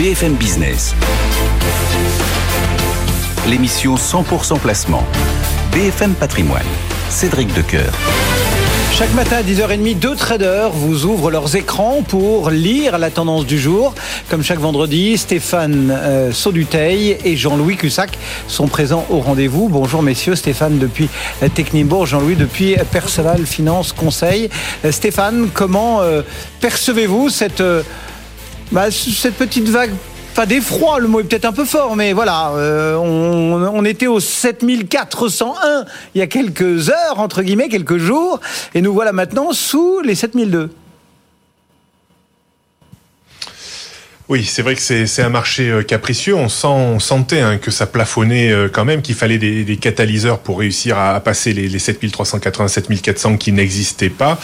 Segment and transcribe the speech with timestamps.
[0.00, 0.94] BFM Business.
[3.46, 5.04] L'émission 100% placement.
[5.72, 6.64] BFM Patrimoine.
[7.10, 7.92] Cédric Decoeur.
[8.94, 13.58] Chaque matin à 10h30, deux traders vous ouvrent leurs écrans pour lire la tendance du
[13.58, 13.94] jour.
[14.30, 19.68] Comme chaque vendredi, Stéphane euh, Sauduteil et Jean-Louis Cussac sont présents au rendez-vous.
[19.68, 21.10] Bonjour messieurs, Stéphane depuis
[21.54, 24.48] Technibourg, Jean-Louis depuis Perceval Finance Conseil.
[24.82, 26.22] Euh, Stéphane, comment euh,
[26.62, 27.62] percevez-vous cette,
[28.72, 29.92] bah, cette petite vague
[30.34, 34.06] pas d'effroi, le mot est peut-être un peu fort, mais voilà, euh, on, on était
[34.06, 35.84] au 7401
[36.14, 38.40] il y a quelques heures, entre guillemets, quelques jours,
[38.74, 40.70] et nous voilà maintenant sous les 7002.
[44.30, 46.36] Oui, c'est vrai que c'est un marché euh, capricieux.
[46.36, 49.76] On, sent, on sentait hein, que ça plafonnait euh, quand même, qu'il fallait des, des,
[49.76, 54.38] catalyseurs pour réussir à, à passer les, les 7380, 7400 qui n'existaient pas.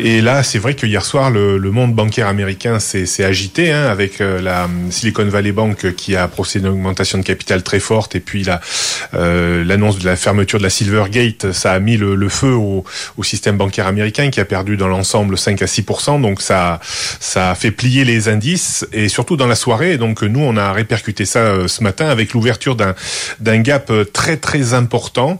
[0.00, 3.84] Et là, c'est vrai que hier soir, le, le monde bancaire américain s'est agité hein,
[3.84, 7.80] avec euh, la Silicon Valley Bank qui a procédé à une augmentation de capital très
[7.80, 12.14] forte et puis l'annonce euh, de la fermeture de la Silvergate, ça a mis le,
[12.14, 12.84] le feu au,
[13.16, 16.80] au, système bancaire américain qui a perdu dans l'ensemble 5 à 6% Donc ça,
[17.20, 18.86] ça a fait plier les indices.
[18.92, 19.98] Et et surtout dans la soirée.
[19.98, 22.94] Donc nous, on a répercuté ça euh, ce matin avec l'ouverture d'un
[23.40, 25.38] d'un gap euh, très très important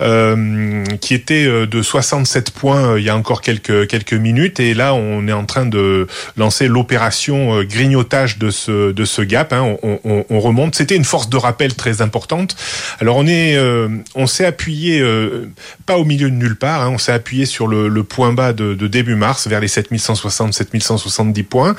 [0.00, 4.60] euh, qui était euh, de 67 points il y a encore quelques quelques minutes.
[4.60, 9.52] Et là, on est en train de lancer l'opération grignotage de ce de ce gap.
[9.52, 9.76] Hein.
[9.82, 10.74] On, on, on, remonte.
[10.74, 12.56] C'était une force de rappel très importante.
[13.00, 15.50] Alors on est euh, on s'est appuyé euh,
[15.86, 16.82] pas au milieu de nulle part.
[16.82, 16.90] Hein.
[16.94, 20.54] On s'est appuyé sur le, le point bas de, de, début mars vers les 7160
[20.54, 21.74] 7170 points.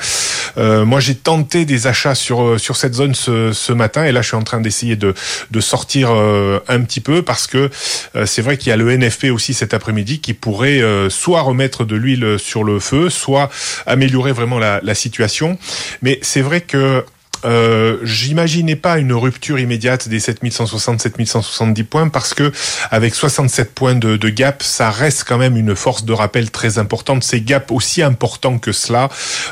[0.56, 4.22] moi, j'ai tenté des achats sur euh, sur cette zone ce, ce matin et là
[4.22, 5.14] je suis en train d'essayer de
[5.50, 7.70] de sortir euh, un petit peu parce que
[8.14, 11.84] euh, c'est vrai qu'il y a le NFP aussi cet après-midi qui pourrait soit remettre
[11.84, 13.50] de l'huile sur le feu, soit
[13.86, 15.58] améliorer vraiment la, la situation.
[16.02, 17.04] Mais c'est vrai que
[17.44, 22.52] euh, j'imaginais pas une rupture immédiate des 7160, 7170 points parce que
[22.90, 26.78] avec 67 points de, de, gap, ça reste quand même une force de rappel très
[26.78, 27.22] importante.
[27.24, 29.08] Ces gaps aussi importants que cela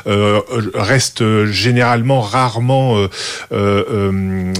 [0.07, 0.41] euh,
[0.73, 3.09] restent généralement rarement euh,
[3.51, 4.11] euh, euh,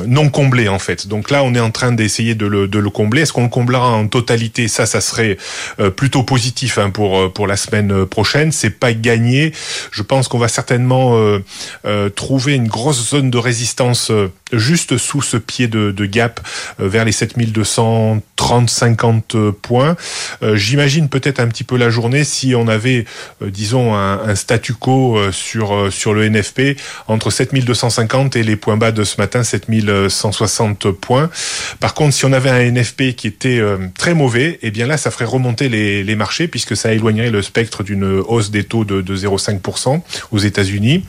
[0.06, 1.08] non comblés en fait.
[1.08, 3.22] Donc là, on est en train d'essayer de le, de le combler.
[3.22, 4.68] Est-ce qu'on le comblera en totalité?
[4.68, 5.38] Ça, ça serait
[5.96, 8.52] plutôt positif hein, pour pour la semaine prochaine.
[8.52, 9.54] C'est pas gagné.
[9.92, 11.18] Je pense qu'on va certainement
[12.16, 16.42] trouver une grosse zone de résistance euh, juste sous ce pied de, gap
[16.80, 19.96] euh, vers les 7230-50 points.
[20.42, 23.06] Euh, j'imagine peut-être un petit peu la journée si on avait,
[23.42, 29.04] disons, un, statu quo sur, sur le NFP entre 7250 et les points bas de
[29.04, 31.30] ce matin, 7160 points.
[31.80, 33.62] Par contre, si on avait un NFP qui était
[33.98, 37.42] très mauvais, eh bien là, ça ferait remonter les, les marchés puisque ça éloignerait le
[37.42, 40.02] spectre d'une hausse des taux de, de 0,5%
[40.32, 41.04] aux États-Unis.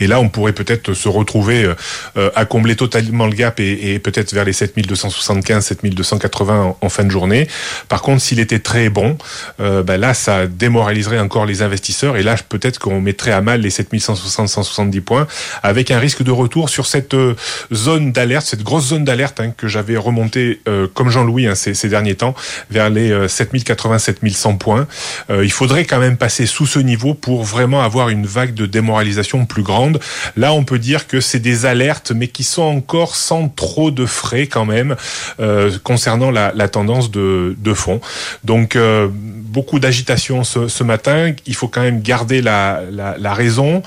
[0.00, 1.72] Et là, on pourrait peut-être se retrouver
[2.16, 6.88] euh, à combler totalement le gap et, et peut-être vers les 7275, 7280 en, en,
[6.88, 7.48] fin de journée.
[7.88, 9.16] Par contre, s'il était très bon,
[9.60, 12.16] euh, ben là, ça démoraliserait encore les investisseurs.
[12.16, 15.26] Et là, peut-être qu'on mettrait à mal les 7160, 170 points
[15.62, 17.34] avec un risque de retour sur cette euh,
[17.72, 21.74] zone d'alerte, cette grosse zone d'alerte hein, que j'avais remontée euh, comme Jean-Louis hein, ces,
[21.74, 22.34] ces, derniers temps
[22.70, 24.86] vers les 7080, 7100 points.
[25.30, 28.66] Euh, il faudrait quand même passer sous ce niveau pour vraiment avoir une vague de
[28.66, 29.87] démoralisation plus grande.
[30.36, 34.06] Là, on peut dire que c'est des alertes, mais qui sont encore sans trop de
[34.06, 34.96] frais quand même
[35.40, 38.00] euh, concernant la, tendance de, fond.
[38.44, 41.32] Donc, euh, beaucoup d'agitation ce, matin.
[41.46, 43.82] Il faut quand même garder la, raison.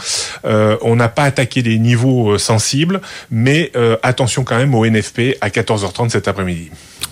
[0.46, 3.72] Euh, on n'a pas attaqué des niveaux sensibles, mais
[4.04, 6.70] attention quand même au NFP à 14h30 cet après-midi.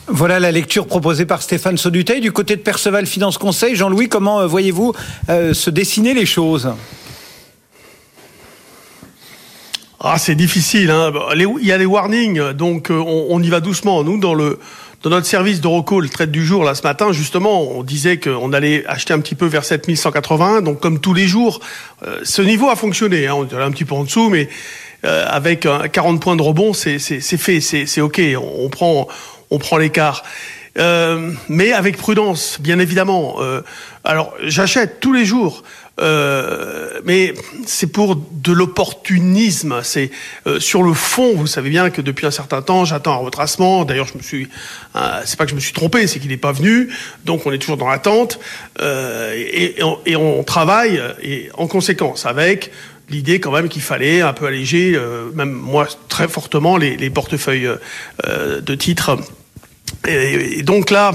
[0.08, 2.22] Voilà la lecture proposée par Stéphane Sauduteil.
[2.22, 4.94] Du côté de Perceval Finance Conseil, Jean-Louis, comment voyez-vous
[5.28, 6.70] se dessiner les choses?
[10.02, 10.92] Ah, c'est difficile.
[10.92, 11.12] Hein.
[11.36, 14.04] Il y a des warnings, donc on, on, y va doucement.
[14.04, 14.60] Nous, dans le
[15.02, 18.52] dans notre service de recall traite du jour là ce matin, justement, on disait qu'on
[18.52, 20.62] allait acheter un petit peu vers 7180.
[20.62, 21.60] Donc comme tous les jours,
[22.06, 23.28] euh, ce niveau a fonctionné.
[23.28, 23.36] Hein.
[23.36, 24.50] On est un petit peu en dessous, mais
[25.06, 28.22] euh, avec 40 points de rebond, c'est fait, c'est ok.
[28.38, 29.08] On, on prend
[29.52, 30.24] on prend l'écart.
[30.78, 33.38] Euh, mais avec prudence, bien évidemment.
[33.40, 33.62] Euh,
[34.04, 35.64] alors, j'achète tous les jours,
[36.00, 37.34] euh, mais
[37.66, 39.82] c'est pour de l'opportunisme.
[39.84, 40.12] C'est
[40.48, 41.34] euh, sur le fond.
[41.36, 43.86] Vous savez bien que depuis un certain temps, j'attends un retracement.
[43.86, 44.48] D'ailleurs, je me suis,
[44.96, 46.90] euh, c'est pas que je me suis trompé, c'est qu'il n'est pas venu.
[47.26, 48.40] Donc, on est toujours dans l'attente
[48.82, 52.72] et, et, on, et, on, travaille et en conséquence avec
[53.10, 55.00] l'idée quand même qu'il fallait un peu alléger,
[55.34, 57.70] même moi très fortement, les, les portefeuilles
[58.26, 59.18] de titres
[60.08, 61.14] et, donc là,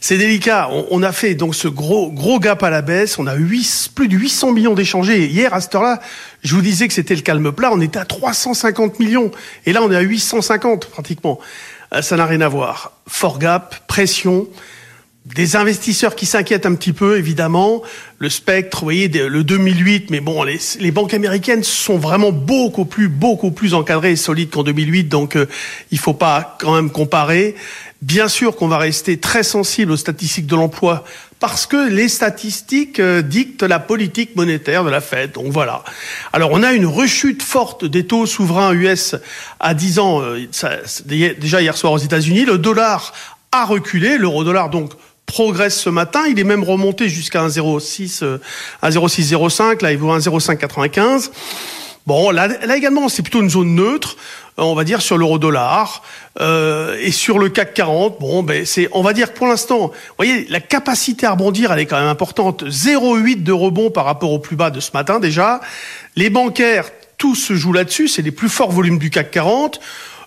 [0.00, 0.70] c'est délicat.
[0.90, 3.18] On, a fait donc ce gros gros gap à la baisse.
[3.18, 5.26] On a 8, plus de 800 millions d'échangés.
[5.26, 6.00] Hier à cette heure-là,
[6.42, 7.70] je vous disais que c'était le calme plat.
[7.70, 9.30] On était à 350 millions
[9.66, 11.38] et là on est à 850 pratiquement.
[11.92, 12.92] Euh, ça n'a rien à voir.
[13.06, 14.48] Fort gap, pression.
[15.26, 17.82] Des investisseurs qui s'inquiètent un petit peu, évidemment.
[18.18, 23.08] Le spectre, vous voyez, le 2008, mais bon, les, banques américaines sont vraiment beaucoup plus,
[23.08, 25.46] beaucoup plus encadrées et solides qu'en 2008, donc euh,
[25.90, 27.54] il faut pas quand même comparer.
[28.02, 31.04] Bien sûr qu'on va rester très sensible aux statistiques de l'emploi
[31.38, 35.32] parce que les statistiques euh, dictent la politique monétaire de la Fed.
[35.32, 35.84] Donc voilà.
[36.32, 39.16] Alors on a une rechute forte des taux souverains US
[39.58, 40.46] à 10 ans euh,
[41.38, 42.46] déjà hier soir aux États-Unis.
[42.46, 43.12] Le dollar
[43.52, 44.92] a reculé, l'euro-dollar donc
[45.26, 46.22] progresse ce matin.
[46.26, 48.22] Il est même remonté jusqu'à 1,06,
[48.82, 49.82] 1,0605.
[49.82, 51.30] Là, il vaut 1,0595.
[52.06, 54.16] Bon, là, là également, c'est plutôt une zone neutre.
[54.60, 56.02] Euh, on va dire sur l'euro-dollar
[56.40, 58.20] euh, et sur le CAC 40.
[58.20, 61.80] Bon, ben c'est, on va dire pour l'instant, vous voyez, la capacité à rebondir, elle
[61.80, 62.64] est quand même importante.
[62.64, 65.60] 0,8 de rebond par rapport au plus bas de ce matin déjà.
[66.16, 68.08] Les bancaires, tout se joue là-dessus.
[68.08, 69.80] C'est les plus forts volumes du CAC 40.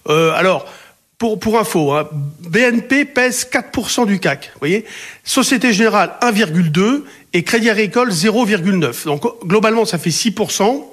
[0.09, 0.65] Euh, alors.
[1.19, 2.09] Pour, pour info, hein,
[2.50, 4.51] BNP pèse 4% du CAC.
[4.59, 4.83] Voyez
[5.24, 9.06] Société Générale 1,2 et Crédit Agricole 0,9.
[9.06, 10.83] Donc globalement, ça fait 6%.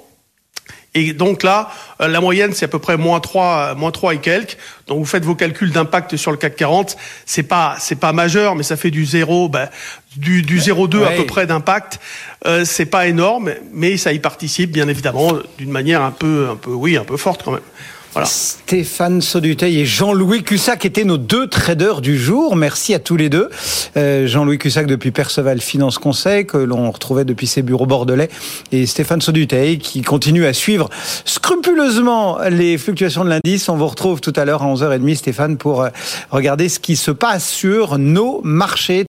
[0.93, 1.69] Et donc là,
[2.01, 4.57] euh, la moyenne, c'est à peu près moins 3, moins 3 et quelques.
[4.87, 6.97] Donc vous faites vos calculs d'impact sur le CAC 40.
[7.25, 9.69] C'est pas, c'est pas majeur, mais ça fait du 0, ben,
[10.17, 11.99] du, du 0,2 à peu près d'impact.
[12.45, 16.55] Euh, c'est pas énorme, mais ça y participe, bien évidemment, d'une manière un peu, un
[16.55, 17.61] peu, oui, un peu forte quand même.
[18.25, 22.57] Stéphane Sauduteil et Jean-Louis Cussac étaient nos deux traders du jour.
[22.57, 23.49] Merci à tous les deux.
[23.95, 28.29] Euh, Jean-Louis Cussac depuis Perceval Finance Conseil, que l'on retrouvait depuis ses bureaux bordelais,
[28.73, 30.89] et Stéphane Sauduteil qui continue à suivre
[31.23, 33.69] scrupuleusement les fluctuations de l'indice.
[33.69, 35.89] On vous retrouve tout à l'heure à 11h30, Stéphane, pour euh,
[36.31, 38.99] regarder ce qui se passe sur nos marchés.